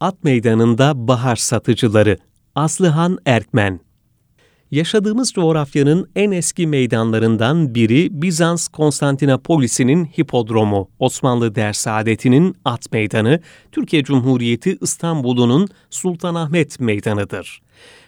At 0.00 0.24
Meydanı'nda 0.24 1.08
bahar 1.08 1.36
satıcıları 1.36 2.18
Aslıhan 2.54 3.18
Erkmen 3.26 3.80
Yaşadığımız 4.70 5.32
coğrafyanın 5.32 6.10
en 6.16 6.30
eski 6.30 6.66
meydanlarından 6.66 7.74
biri 7.74 8.22
Bizans 8.22 8.68
Konstantinopolis'inin 8.68 10.04
hipodromu, 10.04 10.90
Osmanlı 10.98 11.54
Dersaadeti'nin 11.54 12.56
at 12.64 12.92
meydanı, 12.92 13.40
Türkiye 13.72 14.04
Cumhuriyeti 14.04 14.78
İstanbul'unun 14.80 15.68
Sultanahmet 15.90 16.80
Meydanı'dır. 16.80 17.62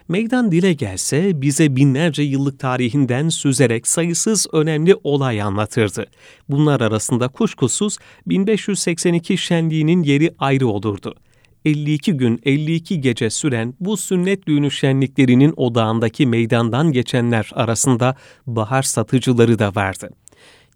Meydan 0.08 0.52
dile 0.52 0.72
gelse 0.72 1.42
bize 1.42 1.76
binlerce 1.76 2.22
yıllık 2.22 2.58
tarihinden 2.58 3.28
süzerek 3.28 3.86
sayısız 3.86 4.46
önemli 4.52 4.96
olay 5.04 5.42
anlatırdı. 5.42 6.06
Bunlar 6.48 6.80
arasında 6.80 7.28
kuşkusuz 7.28 7.98
1582 8.26 9.38
şenliğinin 9.38 10.02
yeri 10.02 10.34
ayrı 10.38 10.66
olurdu. 10.66 11.14
52 11.64 12.12
gün 12.12 12.40
52 12.44 13.00
gece 13.00 13.30
süren 13.30 13.74
bu 13.80 13.96
sünnet 13.96 14.46
düğünü 14.46 14.70
şenliklerinin 14.70 15.54
odağındaki 15.56 16.26
meydandan 16.26 16.92
geçenler 16.92 17.50
arasında 17.54 18.16
bahar 18.46 18.82
satıcıları 18.82 19.58
da 19.58 19.74
vardı. 19.74 20.10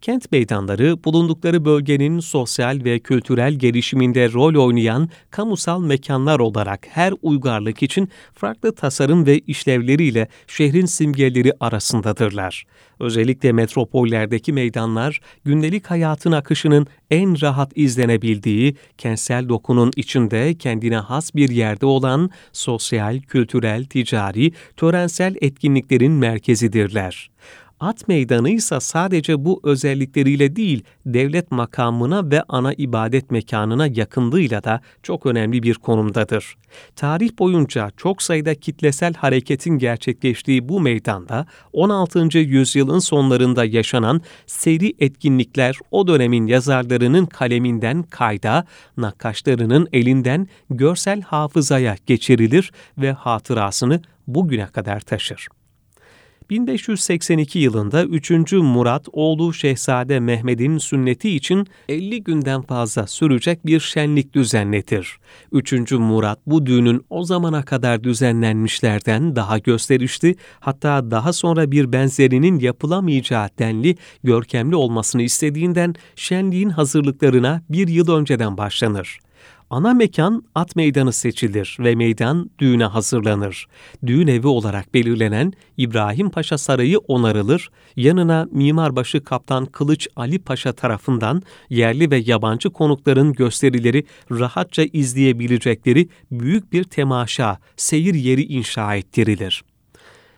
Kent 0.00 0.32
meydanları 0.32 1.04
bulundukları 1.04 1.64
bölgenin 1.64 2.20
sosyal 2.20 2.80
ve 2.84 2.98
kültürel 2.98 3.54
gelişiminde 3.54 4.32
rol 4.32 4.66
oynayan 4.66 5.08
kamusal 5.30 5.80
mekanlar 5.80 6.38
olarak 6.38 6.86
her 6.90 7.14
uygarlık 7.22 7.82
için 7.82 8.08
farklı 8.34 8.74
tasarım 8.74 9.26
ve 9.26 9.38
işlevleriyle 9.38 10.28
şehrin 10.46 10.86
simgeleri 10.86 11.52
arasındadırlar. 11.60 12.64
Özellikle 13.00 13.52
metropollerdeki 13.52 14.52
meydanlar 14.52 15.20
gündelik 15.44 15.86
hayatın 15.86 16.32
akışının 16.32 16.86
en 17.10 17.42
rahat 17.42 17.72
izlenebildiği, 17.74 18.76
kentsel 18.98 19.48
dokunun 19.48 19.92
içinde 19.96 20.54
kendine 20.54 20.96
has 20.96 21.34
bir 21.34 21.48
yerde 21.48 21.86
olan 21.86 22.30
sosyal, 22.52 23.20
kültürel, 23.20 23.84
ticari, 23.84 24.52
törensel 24.76 25.34
etkinliklerin 25.40 26.12
merkezidirler. 26.12 27.30
At 27.80 28.08
meydanı 28.08 28.50
ise 28.50 28.80
sadece 28.80 29.44
bu 29.44 29.60
özellikleriyle 29.64 30.56
değil, 30.56 30.84
devlet 31.06 31.50
makamına 31.50 32.30
ve 32.30 32.42
ana 32.48 32.72
ibadet 32.72 33.30
mekanına 33.30 33.86
yakınlığıyla 33.86 34.64
da 34.64 34.80
çok 35.02 35.26
önemli 35.26 35.62
bir 35.62 35.74
konumdadır. 35.74 36.56
Tarih 36.96 37.38
boyunca 37.38 37.90
çok 37.96 38.22
sayıda 38.22 38.54
kitlesel 38.54 39.14
hareketin 39.14 39.78
gerçekleştiği 39.78 40.68
bu 40.68 40.80
meydanda 40.80 41.46
16. 41.72 42.38
yüzyılın 42.38 42.98
sonlarında 42.98 43.64
yaşanan 43.64 44.20
seri 44.46 44.94
etkinlikler 44.98 45.78
o 45.90 46.06
dönemin 46.06 46.46
yazarlarının 46.46 47.26
kaleminden 47.26 48.02
kayda, 48.02 48.64
nakkaşlarının 48.96 49.88
elinden 49.92 50.48
görsel 50.70 51.20
hafızaya 51.20 51.96
geçirilir 52.06 52.72
ve 52.98 53.12
hatırasını 53.12 54.00
bugüne 54.26 54.66
kadar 54.66 55.00
taşır. 55.00 55.48
1582 56.50 57.58
yılında 57.58 58.04
3. 58.04 58.52
Murat 58.52 59.06
oğlu 59.12 59.52
Şehzade 59.54 60.20
Mehmet'in 60.20 60.78
sünneti 60.78 61.30
için 61.30 61.66
50 61.88 62.24
günden 62.24 62.62
fazla 62.62 63.06
sürecek 63.06 63.66
bir 63.66 63.80
şenlik 63.80 64.34
düzenletir. 64.34 65.18
3. 65.52 65.92
Murat 65.92 66.38
bu 66.46 66.66
düğünün 66.66 67.02
o 67.10 67.24
zamana 67.24 67.62
kadar 67.62 68.04
düzenlenmişlerden 68.04 69.36
daha 69.36 69.58
gösterişli 69.58 70.36
hatta 70.60 71.10
daha 71.10 71.32
sonra 71.32 71.70
bir 71.70 71.92
benzerinin 71.92 72.58
yapılamayacağı 72.58 73.48
denli 73.58 73.96
görkemli 74.24 74.76
olmasını 74.76 75.22
istediğinden 75.22 75.94
şenliğin 76.16 76.70
hazırlıklarına 76.70 77.62
bir 77.70 77.88
yıl 77.88 78.12
önceden 78.12 78.56
başlanır. 78.56 79.18
Ana 79.70 79.94
mekan 79.94 80.42
at 80.54 80.76
meydanı 80.76 81.12
seçilir 81.12 81.76
ve 81.80 81.94
meydan 81.94 82.50
düğüne 82.58 82.84
hazırlanır. 82.84 83.66
Düğün 84.06 84.26
evi 84.26 84.46
olarak 84.46 84.94
belirlenen 84.94 85.52
İbrahim 85.76 86.30
Paşa 86.30 86.58
Sarayı 86.58 86.98
onarılır, 86.98 87.70
yanına 87.96 88.48
mimarbaşı 88.50 89.24
Kaptan 89.24 89.66
Kılıç 89.66 90.08
Ali 90.16 90.38
Paşa 90.38 90.72
tarafından 90.72 91.42
yerli 91.70 92.10
ve 92.10 92.16
yabancı 92.16 92.70
konukların 92.70 93.32
gösterileri 93.32 94.04
rahatça 94.30 94.82
izleyebilecekleri 94.92 96.08
büyük 96.30 96.72
bir 96.72 96.84
temaşa, 96.84 97.58
seyir 97.76 98.14
yeri 98.14 98.42
inşa 98.42 98.96
ettirilir. 98.96 99.62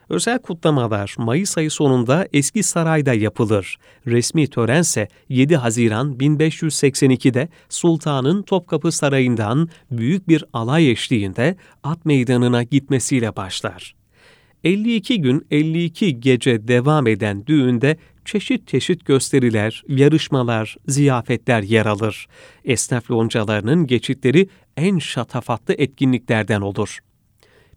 Özel 0.08 0.38
kutlamalar 0.38 1.14
Mayıs 1.18 1.58
ayı 1.58 1.70
sonunda 1.70 2.28
Eski 2.32 2.62
Saray'da 2.62 3.14
yapılır. 3.14 3.76
Resmi 4.06 4.46
törense 4.46 5.08
7 5.28 5.56
Haziran 5.56 6.14
1582'de 6.14 7.48
Sultan'ın 7.68 8.42
Topkapı 8.42 8.92
Sarayı'ndan 8.92 9.68
büyük 9.90 10.28
bir 10.28 10.44
alay 10.52 10.90
eşliğinde 10.90 11.56
at 11.82 12.04
meydanına 12.04 12.62
gitmesiyle 12.62 13.36
başlar. 13.36 13.94
52 14.64 15.20
gün 15.20 15.46
52 15.50 16.20
gece 16.20 16.68
devam 16.68 17.06
eden 17.06 17.46
düğünde 17.46 17.96
çeşit 18.24 18.68
çeşit 18.68 19.04
gösteriler, 19.04 19.84
yarışmalar, 19.88 20.76
ziyafetler 20.86 21.62
yer 21.62 21.86
alır. 21.86 22.26
Esnaf 22.64 23.10
loncalarının 23.10 23.86
geçitleri 23.86 24.48
en 24.76 24.98
şatafatlı 24.98 25.74
etkinliklerden 25.78 26.60
olur. 26.60 26.98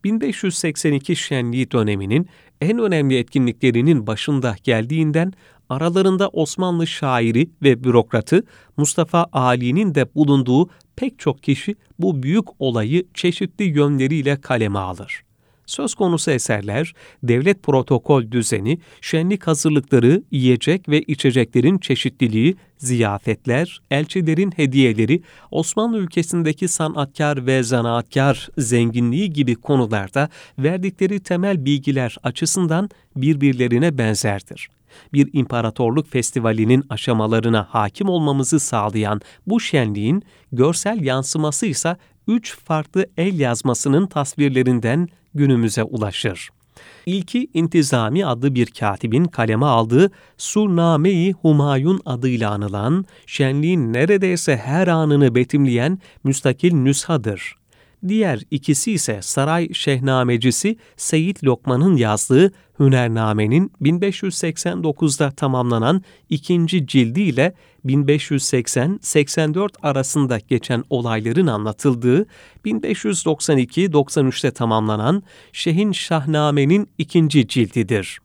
1582 0.04 1.16
şenliği 1.16 1.72
döneminin 1.72 2.28
en 2.62 2.80
önemli 2.80 3.18
etkinliklerinin 3.18 4.08
başında 4.08 4.56
geldiğinden 4.64 5.34
aralarında 5.70 6.30
Osmanlı 6.30 6.88
şairi 6.88 7.50
ve 7.64 7.84
bürokratı 7.84 8.44
Mustafa 8.78 9.28
Ali'nin 9.32 9.96
de 9.96 10.16
bulunduğu 10.16 10.70
pek 10.96 11.20
çok 11.20 11.44
kişi 11.44 11.76
bu 12.00 12.24
büyük 12.24 12.46
olayı 12.60 13.06
çeşitli 13.14 13.64
yönleriyle 13.64 14.42
kaleme 14.42 14.80
alır. 14.80 15.24
Söz 15.66 15.96
konusu 15.96 16.32
eserler, 16.32 16.94
devlet 17.24 17.64
protokol 17.64 18.32
düzeni, 18.32 18.80
şenlik 19.02 19.48
hazırlıkları, 19.48 20.24
yiyecek 20.32 20.90
ve 20.90 21.02
içeceklerin 21.02 21.78
çeşitliliği, 21.78 22.56
ziyafetler, 22.78 23.82
elçilerin 23.92 24.52
hediyeleri, 24.56 25.22
Osmanlı 25.52 25.98
ülkesindeki 25.98 26.68
sanatkar 26.68 27.46
ve 27.46 27.64
zanaatkar 27.64 28.50
zenginliği 28.58 29.34
gibi 29.34 29.56
konularda 29.56 30.30
verdikleri 30.60 31.20
temel 31.20 31.66
bilgiler 31.66 32.18
açısından 32.24 32.90
birbirlerine 33.16 33.98
benzerdir. 33.98 34.70
Bir 35.14 35.30
imparatorluk 35.34 36.08
festivalinin 36.08 36.84
aşamalarına 36.90 37.68
hakim 37.70 38.10
olmamızı 38.10 38.60
sağlayan 38.60 39.22
bu 39.48 39.60
şenliğin 39.60 40.24
görsel 40.52 41.02
yansıması 41.02 41.66
ise 41.66 41.98
üç 42.28 42.58
farklı 42.58 43.06
el 43.18 43.40
yazmasının 43.40 44.08
tasvirlerinden 44.08 45.08
günümüze 45.34 45.84
ulaşır. 45.84 46.50
İlki 47.06 47.48
İntizami 47.54 48.26
adlı 48.26 48.56
bir 48.56 48.66
katibin 48.66 49.26
kaleme 49.26 49.66
aldığı 49.66 50.12
Surname-i 50.38 51.32
Humayun 51.32 52.02
adıyla 52.06 52.52
anılan, 52.52 53.06
şenliğin 53.26 53.94
neredeyse 53.94 54.58
her 54.58 54.88
anını 54.88 55.36
betimleyen 55.36 56.00
müstakil 56.24 56.74
nüshadır. 56.74 57.61
Diğer 58.08 58.42
ikisi 58.52 58.92
ise 58.92 59.20
saray 59.22 59.74
şehnamecisi 59.74 60.78
Seyit 60.98 61.44
Lokman'ın 61.44 61.96
yazdığı 61.96 62.52
Hünername'nin 62.80 63.72
1589'da 63.82 65.32
tamamlanan 65.32 66.04
ikinci 66.30 66.88
cildi 66.88 67.22
ile 67.22 67.54
1580-84 67.86 69.70
arasında 69.84 70.40
geçen 70.48 70.84
olayların 70.90 71.48
anlatıldığı 71.48 72.26
1592-93'te 72.66 74.52
tamamlanan 74.52 75.24
Şehin 75.54 75.92
Şahname'nin 75.92 76.90
ikinci 76.98 77.48
cildidir. 77.48 78.20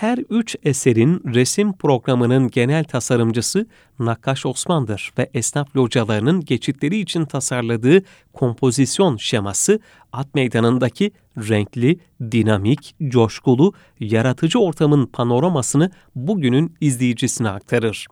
Her 0.00 0.18
üç 0.18 0.56
eserin 0.62 1.22
resim 1.34 1.72
programının 1.72 2.48
genel 2.50 2.84
tasarımcısı 2.84 3.66
Nakkaş 3.98 4.46
Osman'dır 4.46 5.12
ve 5.18 5.30
esnaf 5.34 5.76
localarının 5.76 6.44
geçitleri 6.44 6.98
için 6.98 7.24
tasarladığı 7.24 8.02
kompozisyon 8.32 9.16
şeması 9.16 9.80
at 10.12 10.34
meydanındaki 10.34 11.12
renkli, 11.36 11.98
dinamik, 12.20 12.94
coşkulu, 13.08 13.72
yaratıcı 14.00 14.58
ortamın 14.58 15.06
panoramasını 15.06 15.90
bugünün 16.14 16.74
izleyicisine 16.80 17.48
aktarır. 17.48 18.06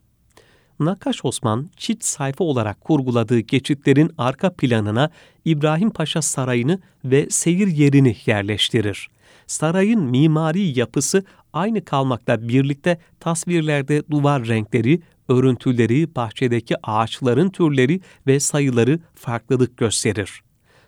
Nakkaş 0.80 1.24
Osman 1.24 1.70
çift 1.76 2.04
sayfa 2.04 2.44
olarak 2.44 2.80
kurguladığı 2.80 3.38
geçitlerin 3.38 4.10
arka 4.18 4.52
planına 4.52 5.10
İbrahim 5.44 5.90
Paşa 5.90 6.22
Sarayı'nı 6.22 6.78
ve 7.04 7.26
seyir 7.30 7.66
yerini 7.66 8.16
yerleştirir. 8.26 9.08
Sarayın 9.46 10.02
mimari 10.02 10.78
yapısı 10.78 11.24
aynı 11.56 11.84
kalmakla 11.84 12.48
birlikte 12.48 12.98
tasvirlerde 13.20 14.02
duvar 14.10 14.46
renkleri, 14.48 15.00
örüntüleri, 15.28 16.14
bahçedeki 16.14 16.74
ağaçların 16.82 17.50
türleri 17.50 18.00
ve 18.26 18.40
sayıları 18.40 18.98
farklılık 19.14 19.76
gösterir. 19.76 20.42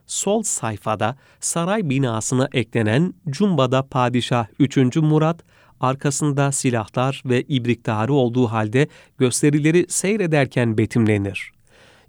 Sol 0.06 0.42
sayfada 0.42 1.16
saray 1.40 1.90
binasına 1.90 2.48
eklenen 2.52 3.14
Cumba'da 3.30 3.82
Padişah 3.82 4.46
3. 4.58 4.96
Murat, 4.96 5.40
arkasında 5.80 6.52
silahlar 6.52 7.22
ve 7.26 7.42
ibriktarı 7.42 8.12
olduğu 8.12 8.46
halde 8.46 8.88
gösterileri 9.18 9.86
seyrederken 9.88 10.78
betimlenir. 10.78 11.52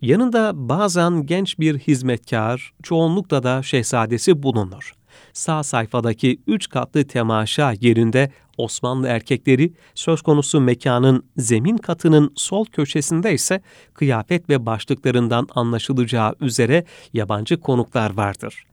Yanında 0.02 0.52
bazen 0.56 1.26
genç 1.26 1.60
bir 1.60 1.80
hizmetkar, 1.80 2.74
çoğunlukla 2.84 3.44
da 3.44 3.64
şehzadesi 3.64 4.44
bulunur. 4.44 4.94
Sağ 5.34 5.64
sayfadaki 5.64 6.42
üç 6.48 6.70
katlı 6.70 7.08
temaşa 7.08 7.74
yerinde 7.82 8.32
Osmanlı 8.60 9.08
erkekleri 9.08 9.74
söz 9.96 10.22
konusu 10.22 10.62
mekanın 10.62 11.24
zemin 11.38 11.78
katının 11.78 12.32
sol 12.36 12.66
köşesinde 12.66 13.34
ise 13.34 13.62
kıyafet 13.94 14.50
ve 14.50 14.66
başlıklarından 14.66 15.48
anlaşılacağı 15.56 16.36
üzere 16.42 16.86
yabancı 17.14 17.60
konuklar 17.60 18.18
vardır. 18.18 18.64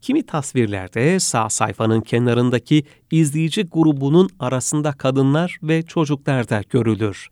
Kimi 0.00 0.26
tasvirlerde 0.26 1.20
sağ 1.20 1.48
sayfanın 1.48 2.00
kenarındaki 2.00 2.84
izleyici 3.10 3.62
grubunun 3.62 4.28
arasında 4.38 4.92
kadınlar 4.92 5.58
ve 5.62 5.82
çocuklar 5.82 6.48
da 6.48 6.62
görülür. 6.70 7.28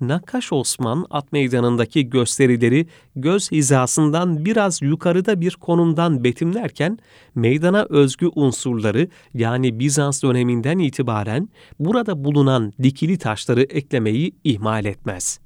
Nakkaş 0.00 0.52
Osman 0.52 1.06
at 1.10 1.32
meydanındaki 1.32 2.10
gösterileri 2.10 2.86
göz 3.16 3.52
hizasından 3.52 4.44
biraz 4.44 4.82
yukarıda 4.82 5.40
bir 5.40 5.50
konumdan 5.50 6.24
betimlerken 6.24 6.98
meydana 7.34 7.86
özgü 7.90 8.28
unsurları 8.34 9.08
yani 9.34 9.78
Bizans 9.78 10.22
döneminden 10.22 10.78
itibaren 10.78 11.48
burada 11.78 12.24
bulunan 12.24 12.72
dikili 12.82 13.18
taşları 13.18 13.62
eklemeyi 13.62 14.32
ihmal 14.44 14.84
etmez. 14.84 15.40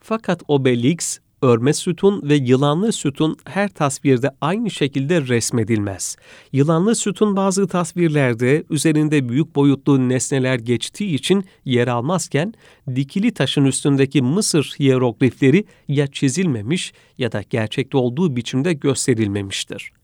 Fakat 0.00 0.42
Obelix 0.48 1.18
örme 1.42 1.72
sütun 1.72 2.28
ve 2.28 2.34
yılanlı 2.34 2.92
sütun 2.92 3.36
her 3.44 3.68
tasvirde 3.68 4.30
aynı 4.40 4.70
şekilde 4.70 5.22
resmedilmez. 5.22 6.16
Yılanlı 6.52 6.94
sütun 6.94 7.36
bazı 7.36 7.68
tasvirlerde 7.68 8.64
üzerinde 8.70 9.28
büyük 9.28 9.54
boyutlu 9.56 10.08
nesneler 10.08 10.58
geçtiği 10.58 11.14
için 11.14 11.44
yer 11.64 11.88
almazken 11.88 12.54
dikili 12.94 13.34
taşın 13.34 13.64
üstündeki 13.64 14.22
Mısır 14.22 14.74
hieroglifleri 14.78 15.64
ya 15.88 16.06
çizilmemiş 16.06 16.92
ya 17.18 17.32
da 17.32 17.42
gerçekte 17.50 17.96
olduğu 17.96 18.36
biçimde 18.36 18.72
gösterilmemiştir. 18.72 19.99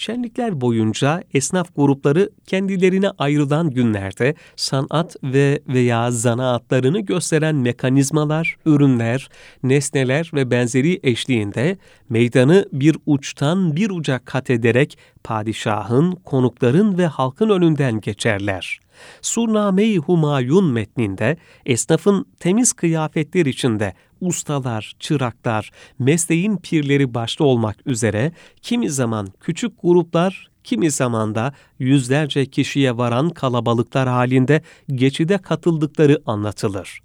Şenlikler 0.00 0.60
boyunca 0.60 1.22
esnaf 1.34 1.76
grupları 1.76 2.30
kendilerine 2.46 3.10
ayrılan 3.18 3.70
günlerde 3.70 4.34
sanat 4.56 5.16
ve 5.22 5.60
veya 5.68 6.10
zanaatlarını 6.10 7.00
gösteren 7.00 7.56
mekanizmalar, 7.56 8.56
ürünler, 8.66 9.28
nesneler 9.62 10.30
ve 10.34 10.50
benzeri 10.50 11.00
eşliğinde 11.02 11.78
meydanı 12.08 12.66
bir 12.72 12.96
uçtan 13.06 13.76
bir 13.76 13.90
uca 13.90 14.20
kat 14.24 14.50
ederek 14.50 14.98
padişahın, 15.24 16.12
konukların 16.12 16.98
ve 16.98 17.06
halkın 17.06 17.48
önünden 17.48 18.00
geçerler. 18.00 18.80
Surname-i 19.22 19.98
Humayun 19.98 20.72
metninde 20.72 21.36
esnafın 21.66 22.26
temiz 22.38 22.72
kıyafetler 22.72 23.46
içinde 23.46 23.94
ustalar, 24.20 24.94
çıraklar, 25.00 25.70
mesleğin 25.98 26.56
pirleri 26.56 27.14
başta 27.14 27.44
olmak 27.44 27.76
üzere 27.86 28.32
kimi 28.62 28.90
zaman 28.90 29.28
küçük 29.40 29.72
gruplar, 29.82 30.50
kimi 30.64 30.90
zaman 30.90 31.34
da 31.34 31.52
yüzlerce 31.78 32.46
kişiye 32.46 32.96
varan 32.96 33.30
kalabalıklar 33.30 34.08
halinde 34.08 34.62
geçide 34.88 35.38
katıldıkları 35.38 36.22
anlatılır. 36.26 37.00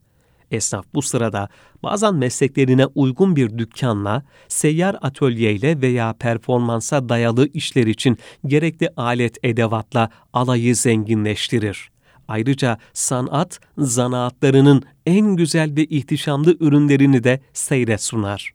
Esnaf 0.52 0.86
bu 0.94 1.02
sırada 1.02 1.50
bazen 1.84 2.16
mesleklerine 2.16 2.86
uygun 2.86 3.36
bir 3.36 3.58
dükkanla, 3.58 4.24
seyyar 4.48 4.98
atölyeyle 5.02 5.82
veya 5.82 6.14
performansa 6.14 7.10
dayalı 7.10 7.50
işler 7.54 7.88
için 7.88 8.18
gerekli 8.46 8.90
alet 8.98 9.38
edevatla 9.44 10.10
alayı 10.34 10.76
zenginleştirir. 10.76 11.95
Ayrıca 12.28 12.78
sanat, 12.94 13.60
zanaatlarının 13.78 14.84
en 15.06 15.36
güzel 15.36 15.76
ve 15.76 15.86
ihtişamlı 15.86 16.58
ürünlerini 16.60 17.24
de 17.24 17.40
seyre 17.54 17.98
sunar. 17.98 18.54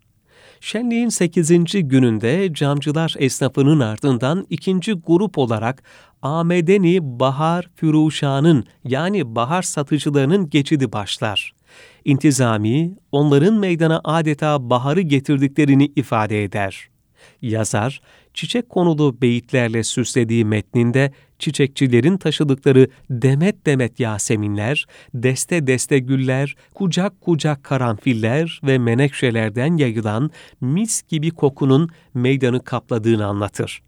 Şenliğin 0.60 1.08
8. 1.08 1.88
gününde 1.88 2.54
camcılar 2.54 3.14
esnafının 3.18 3.80
ardından 3.80 4.46
ikinci 4.50 4.92
grup 4.92 5.38
olarak 5.38 5.82
Amedeni 6.22 6.98
Bahar 7.02 7.70
Füruşan'ın 7.74 8.64
yani 8.84 9.34
bahar 9.34 9.62
satıcılarının 9.62 10.50
geçidi 10.50 10.92
başlar. 10.92 11.52
İntizami, 12.04 12.94
onların 13.12 13.54
meydana 13.54 14.00
adeta 14.04 14.70
baharı 14.70 15.00
getirdiklerini 15.00 15.92
ifade 15.96 16.44
eder. 16.44 16.88
Yazar, 17.42 18.00
çiçek 18.34 18.68
konulu 18.68 19.22
beyitlerle 19.22 19.84
süslediği 19.84 20.44
metninde 20.44 21.12
çiçekçilerin 21.38 22.16
taşıdıkları 22.16 22.88
demet 23.10 23.66
demet 23.66 24.00
yaseminler, 24.00 24.86
deste 25.14 25.66
deste 25.66 25.98
güller, 25.98 26.54
kucak 26.74 27.20
kucak 27.20 27.64
karanfiller 27.64 28.60
ve 28.64 28.78
menekşelerden 28.78 29.76
yayılan 29.76 30.30
mis 30.60 31.02
gibi 31.02 31.30
kokunun 31.30 31.88
meydanı 32.14 32.64
kapladığını 32.64 33.26
anlatır. 33.26 33.82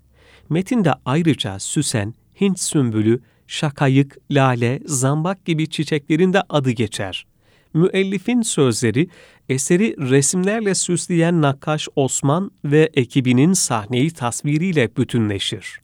Metinde 0.49 0.93
ayrıca 1.05 1.59
süsen, 1.59 2.15
Hint 2.41 2.61
sümbülü, 2.61 3.21
şakayık, 3.47 4.17
lale, 4.31 4.81
zambak 4.87 5.45
gibi 5.45 5.71
çiçeklerin 5.71 6.33
de 6.33 6.43
adı 6.49 6.71
geçer. 6.71 7.27
Müellifin 7.75 8.43
sözleri 8.43 9.09
eseri 9.49 10.11
resimlerle 10.11 10.75
süsleyen 10.75 11.43
nakkaş 11.43 11.89
Osman 11.97 12.51
ve 12.65 12.91
ekibinin 12.95 13.53
sahneyi 13.53 14.11
tasviriyle 14.11 14.97
bütünleşir. 14.97 15.81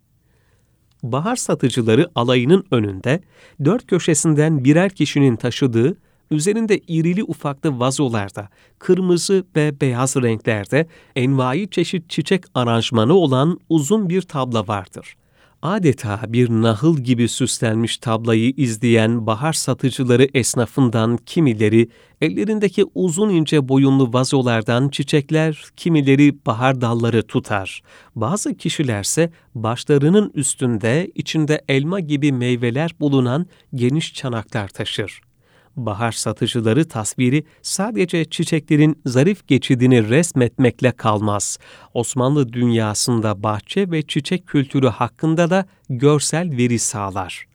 Bahar 1.03 1.37
satıcıları 1.37 2.09
alayının 2.15 2.65
önünde, 2.71 3.21
dört 3.65 3.87
köşesinden 3.87 4.65
birer 4.65 4.91
kişinin 4.91 5.37
taşıdığı, 5.37 5.97
üzerinde 6.31 6.79
irili 6.79 7.25
ufaklı 7.25 7.79
vazolarda, 7.79 8.49
kırmızı 8.79 9.45
ve 9.57 9.81
beyaz 9.81 10.17
renklerde 10.17 10.87
envai 11.17 11.71
çeşit 11.71 12.11
çiçek 12.11 12.45
aranjmanı 12.55 13.15
olan 13.15 13.61
uzun 13.69 14.09
bir 14.09 14.23
tabla 14.23 14.69
vardır 14.69 15.17
adeta 15.63 16.21
bir 16.29 16.51
nahıl 16.51 16.99
gibi 16.99 17.29
süslenmiş 17.29 17.99
tablayı 17.99 18.53
izleyen 18.57 19.27
bahar 19.27 19.53
satıcıları 19.53 20.29
esnafından 20.35 21.17
kimileri 21.17 21.89
ellerindeki 22.21 22.85
uzun 22.95 23.29
ince 23.31 23.69
boyunlu 23.69 24.13
vazolardan 24.13 24.89
çiçekler, 24.89 25.65
kimileri 25.77 26.47
bahar 26.47 26.81
dalları 26.81 27.27
tutar. 27.27 27.83
Bazı 28.15 28.55
kişilerse 28.55 29.33
başlarının 29.55 30.31
üstünde 30.35 31.11
içinde 31.15 31.65
elma 31.69 32.01
gibi 32.01 32.33
meyveler 32.33 32.91
bulunan 33.01 33.47
geniş 33.75 34.15
çanaklar 34.15 34.69
taşır 34.69 35.28
bahar 35.79 36.13
satıcıları 36.13 36.89
tasviri 36.89 37.45
sadece 37.63 38.25
çiçeklerin 38.25 39.01
zarif 39.07 39.49
geçidini 39.49 40.09
resmetmekle 40.09 40.93
kalmaz. 40.93 41.59
Osmanlı 41.95 42.53
dünyasında 42.53 43.43
bahçe 43.43 43.91
ve 43.91 44.03
çiçek 44.03 44.47
kültürü 44.47 44.89
hakkında 44.89 45.51
da 45.51 45.67
görsel 45.91 46.57
veri 46.57 46.79
sağlar. 46.79 47.48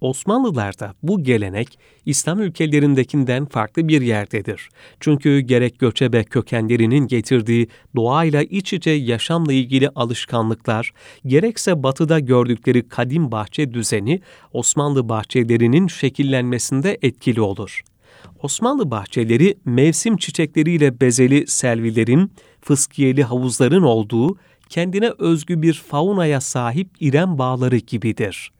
Osmanlılarda 0.00 0.94
bu 1.02 1.22
gelenek 1.22 1.78
İslam 2.06 2.40
ülkelerindekinden 2.40 3.46
farklı 3.46 3.88
bir 3.88 4.02
yerdedir. 4.02 4.68
Çünkü 5.00 5.38
gerek 5.38 5.78
göçebe 5.78 6.24
kökenlerinin 6.24 7.06
getirdiği 7.06 7.68
doğayla 7.96 8.42
iç 8.42 8.72
içe 8.72 8.90
yaşamla 8.90 9.52
ilgili 9.52 9.88
alışkanlıklar, 9.88 10.92
gerekse 11.26 11.82
batıda 11.82 12.18
gördükleri 12.18 12.88
kadim 12.88 13.32
bahçe 13.32 13.74
düzeni 13.74 14.20
Osmanlı 14.52 15.08
bahçelerinin 15.08 15.86
şekillenmesinde 15.86 16.98
etkili 17.02 17.40
olur. 17.40 17.82
Osmanlı 18.42 18.90
bahçeleri 18.90 19.58
mevsim 19.64 20.16
çiçekleriyle 20.16 21.00
bezeli 21.00 21.46
selvilerin, 21.46 22.32
fıskiyeli 22.60 23.24
havuzların 23.24 23.82
olduğu, 23.82 24.36
kendine 24.68 25.10
özgü 25.18 25.62
bir 25.62 25.74
faunaya 25.74 26.40
sahip 26.40 26.88
İrem 27.00 27.38
bağları 27.38 27.76
gibidir. 27.76 28.52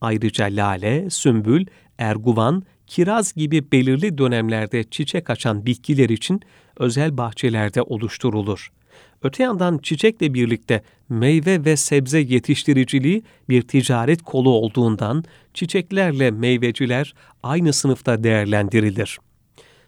Ayrıca 0.00 0.44
lale, 0.44 1.10
sümbül, 1.10 1.66
erguvan, 1.98 2.62
kiraz 2.86 3.32
gibi 3.32 3.72
belirli 3.72 4.18
dönemlerde 4.18 4.84
çiçek 4.84 5.30
açan 5.30 5.66
bitkiler 5.66 6.08
için 6.08 6.40
özel 6.76 7.16
bahçelerde 7.16 7.82
oluşturulur. 7.82 8.70
Öte 9.22 9.42
yandan 9.42 9.78
çiçekle 9.78 10.34
birlikte 10.34 10.82
meyve 11.08 11.64
ve 11.64 11.76
sebze 11.76 12.18
yetiştiriciliği 12.18 13.22
bir 13.48 13.62
ticaret 13.62 14.22
kolu 14.22 14.50
olduğundan 14.50 15.24
çiçeklerle 15.54 16.30
meyveciler 16.30 17.14
aynı 17.42 17.72
sınıfta 17.72 18.24
değerlendirilir. 18.24 19.18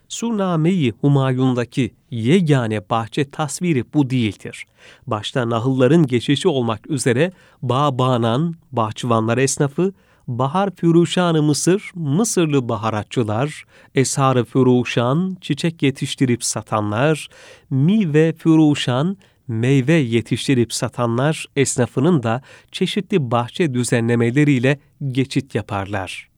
Surname-i 0.09 0.93
Humayun'daki 1.00 1.95
yegane 2.11 2.91
bahçe 2.91 3.31
tasviri 3.31 3.85
bu 3.95 4.11
değildir. 4.11 4.67
Başta 5.07 5.50
nahılların 5.50 6.07
geçişi 6.07 6.49
olmak 6.49 6.91
üzere 6.91 7.33
bağ-bağanan, 7.62 8.55
bahçıvanlar 8.73 9.38
esnafı, 9.38 9.93
Bahar 10.29 10.71
Füruşanı 10.77 11.43
Mısır, 11.43 11.91
Mısırlı 11.95 12.69
baharatçılar, 12.69 13.65
Eshar-ı 13.95 14.45
Füruşan, 14.45 15.37
çiçek 15.41 15.83
yetiştirip 15.83 16.45
satanlar, 16.45 17.29
Mi 17.71 18.15
ve 18.15 18.35
Füruşan, 18.38 19.17
meyve 19.49 19.93
yetiştirip 19.93 20.73
satanlar 20.73 21.47
esnafının 21.57 22.23
da 22.23 22.43
çeşitli 22.73 23.31
bahçe 23.31 23.75
düzenlemeleriyle 23.75 24.79
geçit 25.09 25.55
yaparlar. 25.55 26.29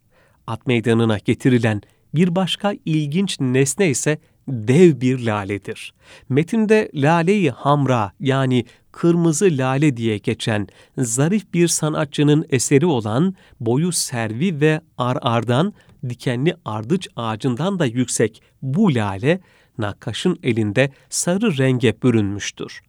At 0.47 0.67
meydanına 0.67 1.19
getirilen 1.19 1.83
bir 2.15 2.35
başka 2.35 2.75
ilginç 2.85 3.41
nesne 3.41 3.91
ise 3.91 4.19
dev 4.49 5.01
bir 5.01 5.27
laledir. 5.27 5.95
Metinde 6.29 6.91
lale-i 6.95 7.51
hamra 7.51 8.13
yani 8.21 8.65
kırmızı 8.93 9.49
lale 9.51 9.97
diye 9.97 10.19
geçen 10.19 10.67
zarif 10.99 11.55
bir 11.55 11.69
sanatçının 11.69 12.47
eseri 12.51 12.87
olan 12.87 13.35
boyu 13.61 13.93
servi 13.93 14.61
ve 14.61 14.81
ar 14.99 15.19
ardan 15.23 15.73
dikenli 16.09 16.55
ardıç 16.65 17.09
ağacından 17.17 17.79
da 17.79 17.87
yüksek 17.87 18.43
bu 18.63 18.95
lale, 18.95 19.41
nakkaşın 19.79 20.39
elinde 20.43 20.91
sarı 21.11 21.59
renge 21.59 22.03
bürünmüştür. 22.03 22.81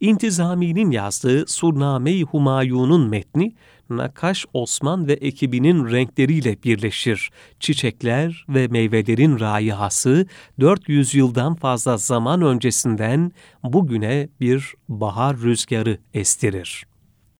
İntizami'nin 0.00 0.90
yazdığı 0.90 1.46
Surname-i 1.46 2.22
Humayun'un 2.22 3.08
metni, 3.08 3.54
Nakaş 3.90 4.46
Osman 4.52 5.06
ve 5.06 5.12
ekibinin 5.12 5.90
renkleriyle 5.90 6.62
birleşir. 6.62 7.30
Çiçekler 7.60 8.44
ve 8.48 8.68
meyvelerin 8.68 9.40
rayihası 9.40 10.26
400 10.60 11.14
yıldan 11.14 11.54
fazla 11.54 11.96
zaman 11.96 12.42
öncesinden 12.42 13.32
bugüne 13.62 14.28
bir 14.40 14.74
bahar 14.88 15.36
rüzgarı 15.36 15.98
estirir. 16.14 16.91